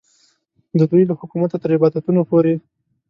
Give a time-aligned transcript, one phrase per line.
[0.79, 2.53] د دوی له حکومته تر عبادتونو پورې.